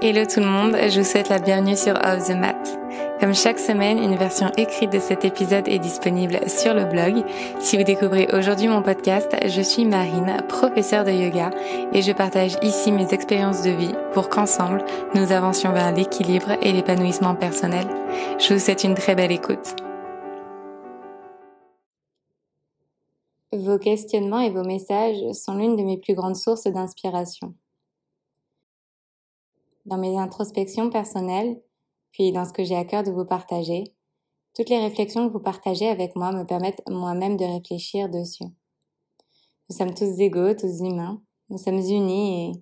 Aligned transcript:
Hello 0.00 0.24
tout 0.24 0.38
le 0.38 0.46
monde, 0.46 0.76
je 0.90 1.00
vous 1.00 1.04
souhaite 1.04 1.28
la 1.28 1.40
bienvenue 1.40 1.76
sur 1.76 1.94
Off 1.94 2.28
the 2.28 2.36
Mat. 2.36 2.78
Comme 3.18 3.34
chaque 3.34 3.58
semaine, 3.58 3.98
une 3.98 4.14
version 4.14 4.48
écrite 4.56 4.92
de 4.92 5.00
cet 5.00 5.24
épisode 5.24 5.66
est 5.66 5.80
disponible 5.80 6.38
sur 6.46 6.72
le 6.72 6.84
blog. 6.84 7.24
Si 7.58 7.76
vous 7.76 7.82
découvrez 7.82 8.28
aujourd'hui 8.32 8.68
mon 8.68 8.80
podcast, 8.80 9.34
je 9.44 9.60
suis 9.60 9.84
Marine, 9.84 10.36
professeure 10.48 11.04
de 11.04 11.10
yoga, 11.10 11.50
et 11.92 12.00
je 12.00 12.12
partage 12.12 12.56
ici 12.62 12.92
mes 12.92 13.12
expériences 13.12 13.64
de 13.64 13.70
vie 13.70 13.92
pour 14.12 14.28
qu'ensemble, 14.28 14.84
nous 15.16 15.32
avancions 15.32 15.72
vers 15.72 15.92
l'équilibre 15.92 16.52
et 16.62 16.70
l'épanouissement 16.70 17.34
personnel. 17.34 17.88
Je 18.38 18.54
vous 18.54 18.60
souhaite 18.60 18.84
une 18.84 18.94
très 18.94 19.16
belle 19.16 19.32
écoute. 19.32 19.74
Vos 23.52 23.78
questionnements 23.78 24.42
et 24.42 24.50
vos 24.50 24.62
messages 24.62 25.32
sont 25.32 25.56
l'une 25.56 25.74
de 25.74 25.82
mes 25.82 25.98
plus 25.98 26.14
grandes 26.14 26.36
sources 26.36 26.68
d'inspiration. 26.68 27.52
Dans 29.88 29.96
mes 29.96 30.18
introspections 30.18 30.90
personnelles, 30.90 31.62
puis 32.12 32.30
dans 32.30 32.44
ce 32.44 32.52
que 32.52 32.62
j'ai 32.62 32.76
à 32.76 32.84
cœur 32.84 33.04
de 33.04 33.10
vous 33.10 33.24
partager, 33.24 33.84
toutes 34.54 34.68
les 34.68 34.80
réflexions 34.80 35.26
que 35.26 35.32
vous 35.32 35.40
partagez 35.40 35.88
avec 35.88 36.14
moi 36.14 36.30
me 36.30 36.44
permettent 36.44 36.82
moi-même 36.90 37.38
de 37.38 37.46
réfléchir 37.46 38.10
dessus. 38.10 38.44
Nous 38.44 39.76
sommes 39.76 39.94
tous 39.94 40.20
égaux, 40.20 40.52
tous 40.52 40.80
humains, 40.80 41.22
nous 41.48 41.56
sommes 41.56 41.78
unis 41.78 42.50
et 42.50 42.52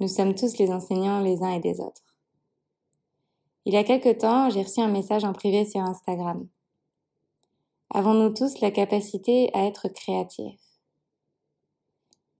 nous 0.00 0.08
sommes 0.08 0.34
tous 0.34 0.56
les 0.56 0.70
enseignants 0.70 1.20
les 1.20 1.42
uns 1.42 1.52
et 1.52 1.60
des 1.60 1.78
autres. 1.78 2.16
Il 3.66 3.74
y 3.74 3.76
a 3.76 3.84
quelque 3.84 4.18
temps, 4.18 4.48
j'ai 4.48 4.62
reçu 4.62 4.80
un 4.80 4.88
message 4.88 5.24
en 5.24 5.34
privé 5.34 5.66
sur 5.66 5.82
Instagram. 5.82 6.48
Avons-nous 7.90 8.32
tous 8.32 8.60
la 8.60 8.70
capacité 8.70 9.50
à 9.52 9.66
être 9.66 9.88
créatifs? 9.88 10.71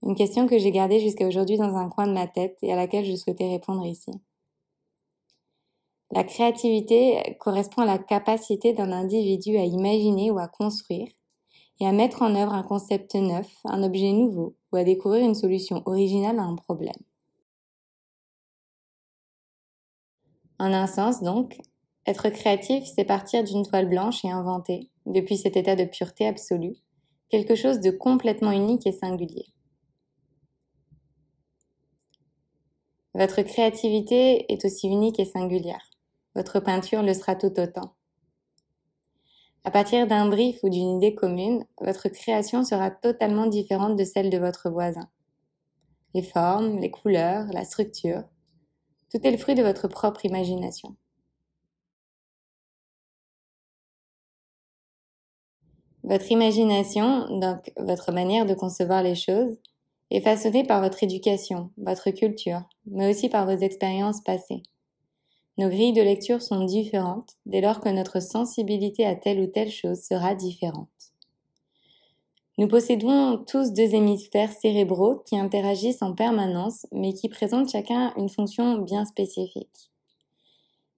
Une 0.05 0.15
question 0.15 0.47
que 0.47 0.57
j'ai 0.59 0.71
gardée 0.71 0.99
jusqu'à 0.99 1.25
aujourd'hui 1.25 1.57
dans 1.57 1.75
un 1.77 1.87
coin 1.87 2.07
de 2.07 2.13
ma 2.13 2.27
tête 2.27 2.57
et 2.61 2.73
à 2.73 2.75
laquelle 2.75 3.05
je 3.05 3.15
souhaitais 3.15 3.47
répondre 3.47 3.85
ici. 3.85 4.11
La 6.11 6.25
créativité 6.25 7.37
correspond 7.39 7.83
à 7.83 7.85
la 7.85 7.97
capacité 7.97 8.73
d'un 8.73 8.91
individu 8.91 9.57
à 9.57 9.63
imaginer 9.63 10.29
ou 10.29 10.39
à 10.39 10.47
construire 10.49 11.07
et 11.79 11.87
à 11.87 11.93
mettre 11.93 12.21
en 12.21 12.35
œuvre 12.35 12.53
un 12.53 12.63
concept 12.63 13.15
neuf, 13.15 13.49
un 13.63 13.81
objet 13.81 14.11
nouveau 14.11 14.55
ou 14.71 14.75
à 14.75 14.83
découvrir 14.83 15.25
une 15.25 15.35
solution 15.35 15.81
originale 15.85 16.37
à 16.37 16.43
un 16.43 16.55
problème. 16.55 16.93
En 20.59 20.73
un 20.73 20.87
sens 20.87 21.23
donc, 21.23 21.57
être 22.05 22.29
créatif, 22.29 22.83
c'est 22.93 23.05
partir 23.05 23.43
d'une 23.43 23.65
toile 23.65 23.89
blanche 23.89 24.23
et 24.25 24.29
inventer, 24.29 24.89
depuis 25.05 25.37
cet 25.37 25.55
état 25.55 25.77
de 25.77 25.85
pureté 25.85 26.27
absolue, 26.27 26.75
quelque 27.29 27.55
chose 27.55 27.79
de 27.79 27.89
complètement 27.89 28.51
unique 28.51 28.85
et 28.85 28.91
singulier. 28.91 29.52
Votre 33.15 33.43
créativité 33.43 34.51
est 34.51 34.65
aussi 34.65 34.87
unique 34.87 35.19
et 35.19 35.25
singulière. 35.25 35.91
Votre 36.35 36.59
peinture 36.59 37.03
le 37.03 37.13
sera 37.13 37.35
tout 37.35 37.59
autant. 37.59 37.93
À 39.63 39.71
partir 39.71 40.07
d'un 40.07 40.27
brief 40.27 40.57
ou 40.63 40.69
d'une 40.69 40.97
idée 40.97 41.13
commune, 41.13 41.63
votre 41.79 42.09
création 42.09 42.63
sera 42.63 42.89
totalement 42.89 43.45
différente 43.45 43.95
de 43.95 44.03
celle 44.03 44.31
de 44.31 44.37
votre 44.37 44.69
voisin. 44.69 45.07
Les 46.15 46.23
formes, 46.23 46.79
les 46.79 46.89
couleurs, 46.89 47.45
la 47.53 47.63
structure, 47.63 48.23
tout 49.11 49.19
est 49.25 49.31
le 49.31 49.37
fruit 49.37 49.55
de 49.55 49.63
votre 49.63 49.87
propre 49.87 50.25
imagination. 50.25 50.95
Votre 56.03 56.31
imagination, 56.31 57.39
donc 57.39 57.71
votre 57.77 58.11
manière 58.11 58.45
de 58.47 58.55
concevoir 58.55 59.03
les 59.03 59.15
choses, 59.15 59.55
est 60.09 60.21
façonnée 60.21 60.65
par 60.65 60.81
votre 60.81 61.03
éducation, 61.03 61.71
votre 61.77 62.09
culture, 62.09 62.63
mais 62.85 63.09
aussi 63.09 63.29
par 63.29 63.45
vos 63.45 63.57
expériences 63.57 64.21
passées. 64.21 64.63
Nos 65.57 65.69
grilles 65.69 65.93
de 65.93 66.01
lecture 66.01 66.41
sont 66.41 66.65
différentes 66.65 67.37
dès 67.45 67.61
lors 67.61 67.79
que 67.79 67.89
notre 67.89 68.19
sensibilité 68.19 69.05
à 69.05 69.15
telle 69.15 69.39
ou 69.39 69.47
telle 69.47 69.69
chose 69.69 70.01
sera 70.01 70.33
différente. 70.33 70.89
Nous 72.57 72.67
possédons 72.67 73.43
tous 73.47 73.71
deux 73.73 73.95
hémisphères 73.95 74.51
cérébraux 74.51 75.23
qui 75.25 75.37
interagissent 75.37 76.01
en 76.01 76.13
permanence 76.13 76.85
mais 76.91 77.13
qui 77.13 77.29
présentent 77.29 77.71
chacun 77.71 78.13
une 78.15 78.29
fonction 78.29 78.77
bien 78.79 79.05
spécifique. 79.05 79.91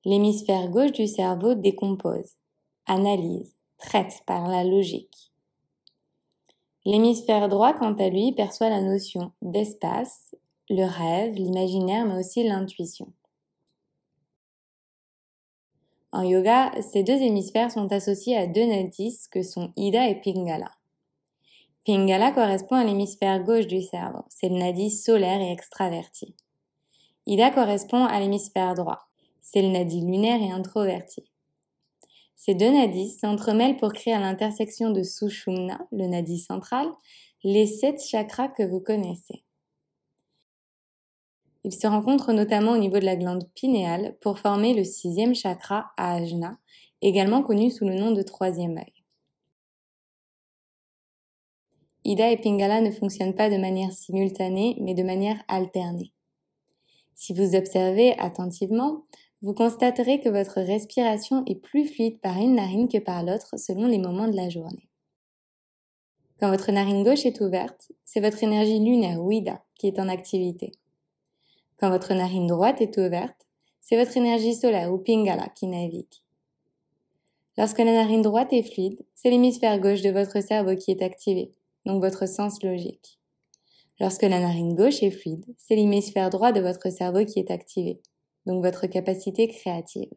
L'hémisphère 0.03 0.69
gauche 0.69 0.91
du 0.91 1.07
cerveau 1.07 1.55
décompose, 1.55 2.35
analyse, 2.85 3.55
traite 3.77 4.21
par 4.25 4.47
la 4.47 4.63
logique. 4.63 5.31
L'hémisphère 6.85 7.49
droit, 7.49 7.73
quant 7.73 7.95
à 7.95 8.09
lui, 8.09 8.31
perçoit 8.31 8.69
la 8.69 8.81
notion 8.81 9.31
d'espace, 9.41 10.35
le 10.69 10.83
rêve, 10.83 11.33
l'imaginaire, 11.35 12.05
mais 12.05 12.19
aussi 12.19 12.43
l'intuition. 12.43 13.11
En 16.11 16.23
yoga, 16.23 16.71
ces 16.81 17.03
deux 17.03 17.21
hémisphères 17.21 17.71
sont 17.71 17.91
associés 17.91 18.37
à 18.37 18.47
deux 18.47 18.65
nadis 18.65 19.27
que 19.29 19.43
sont 19.43 19.73
Ida 19.75 20.07
et 20.07 20.21
Pingala. 20.21 20.71
Pingala 21.85 22.31
correspond 22.31 22.75
à 22.75 22.83
l'hémisphère 22.83 23.43
gauche 23.43 23.67
du 23.67 23.81
cerveau, 23.81 24.23
c'est 24.29 24.49
le 24.49 24.57
nadi 24.57 24.89
solaire 24.89 25.41
et 25.41 25.51
extraverti. 25.51 26.35
Ida 27.27 27.51
correspond 27.51 28.05
à 28.05 28.19
l'hémisphère 28.19 28.73
droit, 28.73 29.09
c'est 29.41 29.61
le 29.61 29.67
nadi 29.67 30.01
lunaire 30.01 30.41
et 30.41 30.51
introverti. 30.51 31.25
Ces 32.35 32.55
deux 32.55 32.71
nadis 32.71 33.11
s'entremêlent 33.19 33.77
pour 33.77 33.93
créer 33.93 34.13
à 34.13 34.19
l'intersection 34.19 34.91
de 34.91 35.03
Sushumna, 35.03 35.79
le 35.91 36.07
nadi 36.07 36.39
central, 36.39 36.87
les 37.43 37.67
sept 37.67 38.01
chakras 38.03 38.47
que 38.47 38.63
vous 38.63 38.79
connaissez. 38.79 39.43
Ils 41.65 41.73
se 41.73 41.87
rencontrent 41.87 42.31
notamment 42.31 42.73
au 42.73 42.77
niveau 42.77 42.99
de 42.99 43.05
la 43.05 43.15
glande 43.15 43.49
pinéale 43.55 44.15
pour 44.21 44.37
former 44.37 44.75
le 44.75 44.83
sixième 44.83 45.33
chakra 45.33 45.87
Ajna, 45.97 46.59
également 47.01 47.41
connu 47.41 47.71
sous 47.71 47.85
le 47.85 47.95
nom 47.95 48.11
de 48.11 48.21
troisième 48.21 48.77
œil. 48.77 48.93
Ida 52.03 52.29
et 52.29 52.37
Pingala 52.37 52.81
ne 52.81 52.91
fonctionnent 52.91 53.33
pas 53.33 53.49
de 53.49 53.57
manière 53.57 53.91
simultanée, 53.91 54.77
mais 54.79 54.93
de 54.93 55.01
manière 55.01 55.43
alternée. 55.47 56.13
Si 57.15 57.33
vous 57.33 57.55
observez 57.55 58.13
attentivement, 58.19 59.05
vous 59.41 59.55
constaterez 59.55 60.19
que 60.19 60.29
votre 60.29 60.61
respiration 60.61 61.43
est 61.47 61.59
plus 61.59 61.87
fluide 61.87 62.21
par 62.21 62.37
une 62.37 62.57
narine 62.57 62.87
que 62.87 62.99
par 62.99 63.23
l'autre 63.23 63.57
selon 63.57 63.87
les 63.87 63.97
moments 63.97 64.27
de 64.27 64.35
la 64.35 64.49
journée. 64.49 64.87
Quand 66.39 66.51
votre 66.51 66.71
narine 66.71 67.03
gauche 67.03 67.25
est 67.25 67.41
ouverte, 67.41 67.91
c'est 68.03 68.21
votre 68.21 68.43
énergie 68.43 68.77
lunaire 68.77 69.19
ou 69.19 69.31
Ida 69.31 69.63
qui 69.73 69.87
est 69.87 69.99
en 69.99 70.09
activité. 70.09 70.71
Quand 71.77 71.89
votre 71.89 72.13
narine 72.13 72.47
droite 72.47 72.81
est 72.81 72.97
ouverte, 72.97 73.47
c'est 73.81 73.97
votre 73.97 74.15
énergie 74.17 74.55
solaire 74.55 74.91
ou 74.91 74.97
Pingala 74.97 75.49
qui 75.55 75.67
navigue. 75.67 76.21
Lorsque 77.57 77.79
la 77.79 77.93
narine 77.93 78.21
droite 78.21 78.51
est 78.51 78.63
fluide, 78.63 79.05
c'est 79.13 79.29
l'hémisphère 79.29 79.79
gauche 79.79 80.01
de 80.01 80.09
votre 80.09 80.41
cerveau 80.41 80.75
qui 80.75 80.91
est 80.91 81.01
activé, 81.01 81.51
donc 81.85 82.01
votre 82.01 82.27
sens 82.27 82.61
logique. 82.63 83.19
Lorsque 83.99 84.23
la 84.23 84.39
narine 84.41 84.75
gauche 84.75 85.03
est 85.03 85.11
fluide, 85.11 85.45
c'est 85.57 85.75
l'hémisphère 85.75 86.29
droit 86.29 86.51
de 86.51 86.59
votre 86.59 86.89
cerveau 86.89 87.23
qui 87.25 87.39
est 87.39 87.51
activé, 87.51 88.01
donc 88.45 88.63
votre 88.63 88.87
capacité 88.87 89.47
créative. 89.47 90.11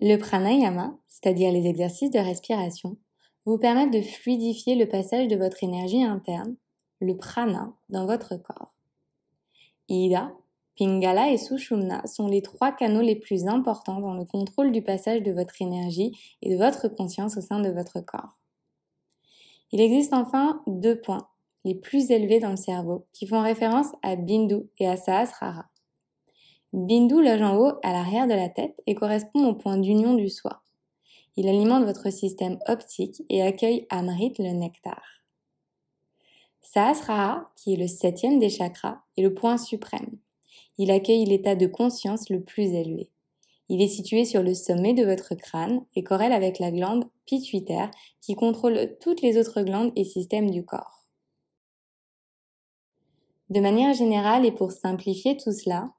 Le 0.00 0.16
pranayama, 0.16 0.96
c'est-à-dire 1.08 1.52
les 1.52 1.66
exercices 1.66 2.10
de 2.10 2.18
respiration, 2.18 2.96
vous 3.46 3.58
permettent 3.58 3.92
de 3.92 4.02
fluidifier 4.02 4.74
le 4.74 4.86
passage 4.86 5.26
de 5.26 5.36
votre 5.36 5.64
énergie 5.64 6.04
interne, 6.04 6.54
le 7.00 7.16
prana, 7.16 7.72
dans 7.88 8.06
votre 8.06 8.36
corps. 8.36 8.72
Ida, 9.88 10.32
Pingala 10.76 11.30
et 11.30 11.38
Sushumna 11.38 12.06
sont 12.06 12.28
les 12.28 12.42
trois 12.42 12.72
canaux 12.72 13.00
les 13.00 13.16
plus 13.16 13.46
importants 13.46 14.00
dans 14.00 14.14
le 14.14 14.24
contrôle 14.24 14.70
du 14.70 14.82
passage 14.82 15.22
de 15.22 15.32
votre 15.32 15.60
énergie 15.60 16.12
et 16.42 16.52
de 16.52 16.56
votre 16.56 16.88
conscience 16.88 17.36
au 17.36 17.40
sein 17.40 17.60
de 17.60 17.70
votre 17.70 18.00
corps. 18.00 18.38
Il 19.72 19.80
existe 19.80 20.12
enfin 20.12 20.62
deux 20.66 21.00
points 21.00 21.28
les 21.64 21.74
plus 21.74 22.10
élevés 22.10 22.38
dans 22.38 22.50
le 22.50 22.56
cerveau, 22.56 23.06
qui 23.12 23.26
font 23.26 23.42
référence 23.42 23.88
à 24.02 24.16
Bindu 24.16 24.70
et 24.78 24.86
à 24.88 24.96
Sahasrara. 24.96 25.66
Bindu 26.72 27.22
loge 27.22 27.42
en 27.42 27.56
haut 27.56 27.72
à 27.82 27.92
l'arrière 27.92 28.26
de 28.26 28.34
la 28.34 28.48
tête 28.48 28.80
et 28.86 28.94
correspond 28.94 29.46
au 29.48 29.54
point 29.54 29.78
d'union 29.78 30.14
du 30.14 30.28
soi. 30.28 30.62
Il 31.36 31.48
alimente 31.48 31.84
votre 31.84 32.10
système 32.10 32.58
optique 32.66 33.22
et 33.28 33.42
accueille 33.42 33.86
Amrit 33.90 34.34
le 34.38 34.52
nectar. 34.52 35.17
Sahasrara, 36.70 37.50
qui 37.56 37.72
est 37.72 37.76
le 37.78 37.86
septième 37.86 38.38
des 38.38 38.50
chakras, 38.50 39.00
est 39.16 39.22
le 39.22 39.32
point 39.32 39.56
suprême. 39.56 40.18
Il 40.76 40.90
accueille 40.90 41.24
l'état 41.24 41.54
de 41.54 41.66
conscience 41.66 42.28
le 42.28 42.42
plus 42.42 42.74
élevé. 42.74 43.08
Il 43.70 43.80
est 43.80 43.88
situé 43.88 44.26
sur 44.26 44.42
le 44.42 44.52
sommet 44.52 44.92
de 44.92 45.02
votre 45.02 45.34
crâne 45.34 45.86
et 45.94 46.02
corrèle 46.02 46.32
avec 46.32 46.58
la 46.58 46.70
glande 46.70 47.08
pituitaire 47.24 47.90
qui 48.20 48.34
contrôle 48.34 48.98
toutes 49.00 49.22
les 49.22 49.38
autres 49.38 49.62
glandes 49.62 49.92
et 49.96 50.04
systèmes 50.04 50.50
du 50.50 50.62
corps. 50.62 51.06
De 53.48 53.60
manière 53.60 53.94
générale 53.94 54.44
et 54.44 54.52
pour 54.52 54.72
simplifier 54.72 55.38
tout 55.38 55.52
cela, 55.52 55.94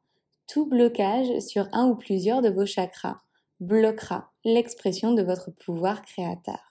tout 0.45 0.67
blocage 0.67 1.39
sur 1.39 1.67
un 1.71 1.87
ou 1.87 1.95
plusieurs 1.95 2.43
de 2.43 2.49
vos 2.49 2.67
chakras 2.67 3.21
bloquera 3.59 4.31
l'expression 4.45 5.13
de 5.13 5.23
votre 5.23 5.49
pouvoir 5.49 6.03
créateur. 6.03 6.69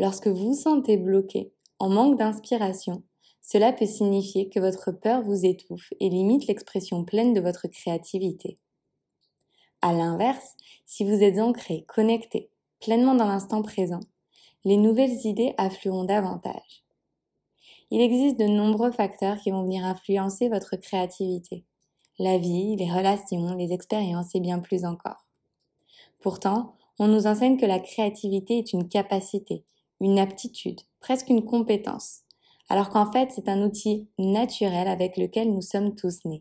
Lorsque 0.00 0.26
vous 0.26 0.48
vous 0.48 0.60
sentez 0.60 0.96
bloqué, 0.96 1.52
en 1.82 1.88
manque 1.88 2.16
d'inspiration, 2.16 3.02
cela 3.40 3.72
peut 3.72 3.86
signifier 3.86 4.48
que 4.48 4.60
votre 4.60 4.92
peur 4.92 5.20
vous 5.20 5.44
étouffe 5.44 5.92
et 5.98 6.10
limite 6.10 6.46
l'expression 6.46 7.04
pleine 7.04 7.34
de 7.34 7.40
votre 7.40 7.66
créativité. 7.66 8.56
À 9.80 9.92
l'inverse, 9.92 10.54
si 10.86 11.02
vous 11.02 11.24
êtes 11.24 11.40
ancré, 11.40 11.84
connecté, 11.88 12.50
pleinement 12.80 13.16
dans 13.16 13.26
l'instant 13.26 13.62
présent, 13.62 13.98
les 14.64 14.76
nouvelles 14.76 15.26
idées 15.26 15.54
afflueront 15.58 16.04
davantage. 16.04 16.84
Il 17.90 18.00
existe 18.00 18.38
de 18.38 18.46
nombreux 18.46 18.92
facteurs 18.92 19.38
qui 19.38 19.50
vont 19.50 19.64
venir 19.64 19.84
influencer 19.84 20.48
votre 20.48 20.76
créativité. 20.76 21.64
La 22.20 22.38
vie, 22.38 22.76
les 22.76 22.92
relations, 22.92 23.56
les 23.56 23.72
expériences 23.72 24.36
et 24.36 24.40
bien 24.40 24.60
plus 24.60 24.84
encore. 24.84 25.26
Pourtant, 26.20 26.76
on 27.00 27.08
nous 27.08 27.26
enseigne 27.26 27.56
que 27.56 27.66
la 27.66 27.80
créativité 27.80 28.58
est 28.58 28.72
une 28.72 28.88
capacité, 28.88 29.64
une 30.00 30.20
aptitude, 30.20 30.82
presque 31.02 31.28
une 31.28 31.44
compétence, 31.44 32.20
alors 32.70 32.88
qu'en 32.88 33.10
fait 33.12 33.30
c'est 33.32 33.48
un 33.48 33.62
outil 33.62 34.08
naturel 34.18 34.88
avec 34.88 35.18
lequel 35.18 35.52
nous 35.52 35.60
sommes 35.60 35.94
tous 35.94 36.24
nés. 36.24 36.40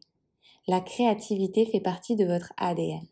La 0.68 0.80
créativité 0.80 1.66
fait 1.66 1.82
partie 1.82 2.16
de 2.16 2.26
votre 2.26 2.54
ADN. 2.56 3.06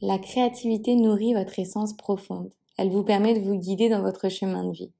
La 0.00 0.18
créativité 0.18 0.94
nourrit 0.94 1.34
votre 1.34 1.58
essence 1.58 1.96
profonde. 1.96 2.52
Elle 2.76 2.90
vous 2.90 3.02
permet 3.02 3.34
de 3.34 3.44
vous 3.44 3.56
guider 3.56 3.88
dans 3.88 4.00
votre 4.00 4.28
chemin 4.28 4.64
de 4.64 4.72
vie. 4.72 4.92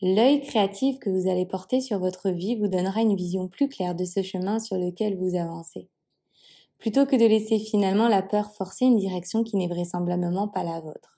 L'œil 0.00 0.40
créatif 0.40 0.98
que 0.98 1.10
vous 1.10 1.28
allez 1.28 1.44
porter 1.44 1.82
sur 1.82 1.98
votre 1.98 2.30
vie 2.30 2.56
vous 2.56 2.68
donnera 2.68 3.02
une 3.02 3.16
vision 3.16 3.48
plus 3.48 3.68
claire 3.68 3.94
de 3.94 4.06
ce 4.06 4.22
chemin 4.22 4.60
sur 4.60 4.76
lequel 4.76 5.18
vous 5.18 5.36
avancez. 5.36 5.88
Plutôt 6.78 7.04
que 7.04 7.16
de 7.16 7.26
laisser 7.26 7.58
finalement 7.58 8.08
la 8.08 8.22
peur 8.22 8.52
forcer 8.52 8.86
une 8.86 8.96
direction 8.96 9.42
qui 9.42 9.56
n'est 9.56 9.66
vraisemblablement 9.66 10.48
pas 10.48 10.62
la 10.62 10.80
vôtre. 10.80 11.17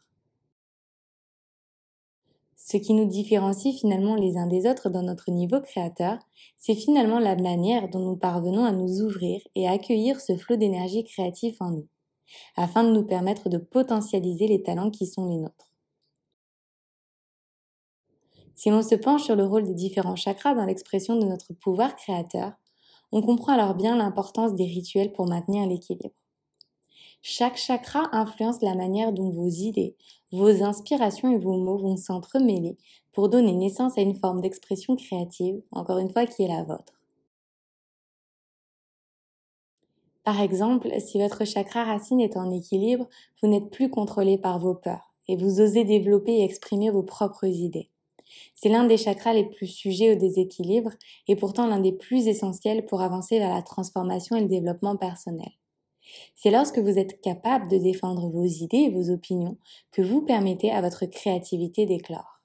Ce 2.71 2.77
qui 2.77 2.95
nous 2.95 3.07
différencie 3.07 3.77
finalement 3.77 4.15
les 4.15 4.37
uns 4.37 4.47
des 4.47 4.65
autres 4.71 4.91
dans 4.91 5.03
notre 5.03 5.33
niveau 5.33 5.61
créateur, 5.61 6.21
c'est 6.57 6.77
finalement 6.77 7.19
la 7.19 7.35
manière 7.35 7.89
dont 7.89 7.99
nous 7.99 8.17
parvenons 8.17 8.65
à 8.65 8.71
nous 8.71 9.03
ouvrir 9.03 9.41
et 9.57 9.67
à 9.67 9.73
accueillir 9.73 10.21
ce 10.21 10.37
flot 10.37 10.55
d'énergie 10.55 11.03
créatif 11.03 11.57
en 11.61 11.73
nous 11.73 11.89
afin 12.55 12.85
de 12.85 12.93
nous 12.93 13.03
permettre 13.03 13.49
de 13.49 13.59
potentialiser 13.59 14.47
les 14.47 14.63
talents 14.63 14.93
qui 14.93 15.09
sont 15.09 15.29
les 15.29 15.39
nôtres. 15.39 15.73
Si 18.55 18.71
l'on 18.71 18.83
se 18.83 18.95
penche 18.95 19.25
sur 19.25 19.35
le 19.35 19.47
rôle 19.47 19.65
des 19.65 19.75
différents 19.75 20.15
chakras 20.15 20.55
dans 20.55 20.67
l'expression 20.67 21.17
de 21.17 21.27
notre 21.27 21.53
pouvoir 21.55 21.97
créateur, 21.97 22.53
on 23.11 23.21
comprend 23.21 23.55
alors 23.55 23.75
bien 23.75 23.97
l'importance 23.97 24.55
des 24.55 24.67
rituels 24.67 25.13
pour 25.13 25.27
maintenir 25.27 25.67
l'équilibre. 25.67 26.15
Chaque 27.21 27.57
chakra 27.57 28.09
influence 28.13 28.63
la 28.63 28.77
manière 28.77 29.13
dont 29.13 29.31
vos 29.31 29.49
idées, 29.49 29.97
vos 30.33 30.63
inspirations 30.63 31.33
et 31.33 31.39
vos 31.39 31.57
mots 31.57 31.79
vont 31.79 31.97
s'entremêler 31.97 32.77
pour 33.13 33.29
donner 33.29 33.53
naissance 33.53 33.99
à 33.99 34.03
une 34.03 34.15
forme 34.15 34.41
d'expression 34.41 34.97
créative, 34.97 35.61
encore 35.73 35.99
une 35.99 36.11
fois 36.11 36.27
qui 36.27 36.43
est 36.43 36.49
la 36.49 36.63
vôtre. 36.63 37.01
Par 40.25 40.41
exemple, 40.41 40.89
si 41.01 41.21
votre 41.21 41.45
chakra 41.45 41.85
racine 41.85 42.21
est 42.21 42.37
en 42.37 42.51
équilibre, 42.51 43.09
vous 43.43 43.49
n'êtes 43.49 43.71
plus 43.71 43.91
contrôlé 43.91 44.39
par 44.39 44.59
vos 44.59 44.75
peurs 44.75 45.13
et 45.29 45.37
vous 45.37 45.61
osez 45.61 45.85
développer 45.85 46.33
et 46.33 46.45
exprimer 46.45 46.91
vos 46.91 47.03
propres 47.03 47.47
idées. 47.47 47.89
C'est 48.55 48.69
l'un 48.69 48.85
des 48.85 48.97
chakras 48.97 49.33
les 49.33 49.45
plus 49.45 49.67
sujets 49.67 50.13
au 50.13 50.19
déséquilibre 50.19 50.93
et 51.27 51.37
pourtant 51.37 51.67
l'un 51.67 51.81
des 51.81 51.93
plus 51.93 52.29
essentiels 52.29 52.87
pour 52.87 53.01
avancer 53.01 53.39
vers 53.39 53.55
la 53.55 53.63
transformation 53.63 54.37
et 54.37 54.43
le 54.43 54.49
développement 54.49 54.97
personnel. 54.97 55.51
C'est 56.35 56.51
lorsque 56.51 56.79
vous 56.79 56.99
êtes 56.99 57.21
capable 57.21 57.69
de 57.69 57.79
défendre 57.79 58.29
vos 58.29 58.45
idées 58.45 58.89
et 58.89 58.91
vos 58.91 59.11
opinions 59.11 59.59
que 59.93 60.03
vous 60.03 60.23
permettez 60.23 60.71
à 60.71 60.81
votre 60.81 61.07
créativité 61.07 61.87
d'éclore. 61.87 62.41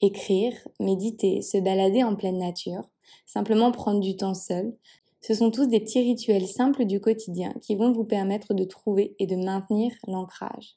Écrire, 0.00 0.54
méditer, 0.80 1.42
se 1.42 1.58
balader 1.58 2.02
en 2.02 2.16
pleine 2.16 2.38
nature, 2.38 2.88
simplement 3.26 3.70
prendre 3.70 4.00
du 4.00 4.16
temps 4.16 4.34
seul, 4.34 4.74
ce 5.20 5.34
sont 5.34 5.52
tous 5.52 5.66
des 5.66 5.78
petits 5.78 6.00
rituels 6.00 6.48
simples 6.48 6.84
du 6.84 7.00
quotidien 7.00 7.54
qui 7.62 7.76
vont 7.76 7.92
vous 7.92 8.04
permettre 8.04 8.54
de 8.54 8.64
trouver 8.64 9.14
et 9.20 9.26
de 9.26 9.36
maintenir 9.36 9.92
l'ancrage. 10.08 10.76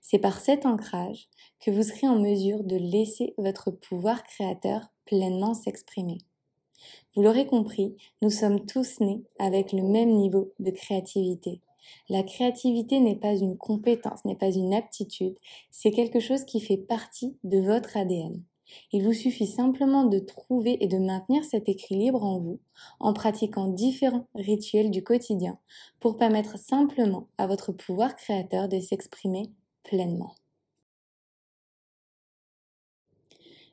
C'est 0.00 0.18
par 0.18 0.40
cet 0.40 0.66
ancrage 0.66 1.28
que 1.60 1.70
vous 1.70 1.84
serez 1.84 2.08
en 2.08 2.18
mesure 2.18 2.64
de 2.64 2.76
laisser 2.76 3.34
votre 3.38 3.70
pouvoir 3.70 4.24
créateur 4.24 4.88
pleinement 5.04 5.54
s'exprimer. 5.54 6.18
Vous 7.14 7.22
l'aurez 7.22 7.46
compris, 7.46 7.96
nous 8.22 8.30
sommes 8.30 8.64
tous 8.66 9.00
nés 9.00 9.22
avec 9.38 9.72
le 9.72 9.82
même 9.82 10.14
niveau 10.14 10.52
de 10.58 10.70
créativité. 10.70 11.60
La 12.08 12.22
créativité 12.22 13.00
n'est 13.00 13.16
pas 13.16 13.34
une 13.34 13.56
compétence, 13.56 14.24
n'est 14.24 14.36
pas 14.36 14.50
une 14.50 14.74
aptitude, 14.74 15.36
c'est 15.70 15.90
quelque 15.90 16.20
chose 16.20 16.44
qui 16.44 16.60
fait 16.60 16.76
partie 16.76 17.36
de 17.44 17.58
votre 17.60 17.96
ADN. 17.96 18.42
Il 18.92 19.04
vous 19.04 19.12
suffit 19.12 19.46
simplement 19.46 20.04
de 20.04 20.18
trouver 20.18 20.76
et 20.82 20.88
de 20.88 20.98
maintenir 20.98 21.44
cet 21.44 21.68
équilibre 21.68 22.22
en 22.22 22.38
vous 22.38 22.60
en 23.00 23.12
pratiquant 23.12 23.68
différents 23.68 24.26
rituels 24.34 24.90
du 24.90 25.02
quotidien 25.02 25.58
pour 26.00 26.16
permettre 26.16 26.58
simplement 26.58 27.28
à 27.38 27.46
votre 27.46 27.72
pouvoir 27.72 28.14
créateur 28.16 28.68
de 28.68 28.78
s'exprimer 28.78 29.50
pleinement. 29.84 30.34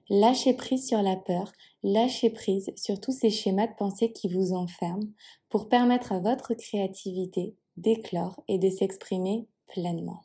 Lâchez 0.09 0.53
prise 0.53 0.87
sur 0.87 1.01
la 1.01 1.15
peur, 1.15 1.51
lâchez 1.81 2.29
prise 2.29 2.71
sur 2.75 2.99
tous 2.99 3.11
ces 3.11 3.31
schémas 3.31 3.65
de 3.65 3.75
pensée 3.75 4.11
qui 4.11 4.27
vous 4.27 4.53
enferment 4.53 5.09
pour 5.49 5.67
permettre 5.67 6.11
à 6.11 6.19
votre 6.19 6.53
créativité 6.53 7.55
d'éclore 7.75 8.39
et 8.47 8.59
de 8.59 8.69
s'exprimer 8.69 9.47
pleinement. 9.67 10.21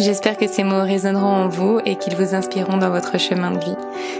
J'espère 0.00 0.36
que 0.36 0.48
ces 0.48 0.64
mots 0.64 0.82
résonneront 0.82 1.26
en 1.26 1.48
vous 1.48 1.78
et 1.84 1.94
qu'ils 1.96 2.16
vous 2.16 2.34
inspireront 2.34 2.78
dans 2.78 2.90
votre 2.90 3.20
chemin 3.20 3.50
de 3.52 3.60
vie. 3.60 3.76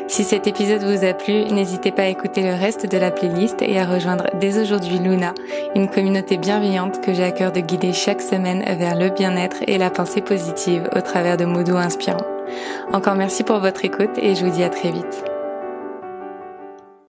Si 0.08 0.24
cet 0.24 0.46
épisode 0.46 0.82
vous 0.82 1.04
a 1.04 1.14
plu, 1.14 1.46
n'hésitez 1.46 1.90
pas 1.90 2.02
à 2.02 2.08
écouter 2.08 2.42
le 2.42 2.54
reste 2.54 2.86
de 2.86 2.98
la 2.98 3.10
playlist 3.10 3.62
et 3.62 3.80
à 3.80 3.86
rejoindre 3.86 4.26
dès 4.38 4.60
aujourd'hui 4.60 4.98
Luna, 4.98 5.32
une 5.74 5.88
communauté 5.88 6.36
bienveillante 6.36 7.00
que 7.00 7.14
j'ai 7.14 7.24
à 7.24 7.32
cœur 7.32 7.50
de 7.50 7.60
guider 7.60 7.94
chaque 7.94 8.20
semaine 8.20 8.62
vers 8.78 8.96
le 8.96 9.08
bien-être 9.08 9.56
et 9.66 9.78
la 9.78 9.90
pensée 9.90 10.20
positive 10.20 10.88
au 10.94 11.00
travers 11.00 11.38
de 11.38 11.46
mots 11.46 11.64
doux 11.64 11.76
inspirants. 11.76 12.39
Encore 12.92 13.14
merci 13.14 13.44
pour 13.44 13.58
votre 13.58 13.84
écoute 13.84 14.10
et 14.16 14.34
je 14.34 14.44
vous 14.44 14.52
dis 14.52 14.62
à 14.62 14.70
très 14.70 14.90
vite. 14.90 15.29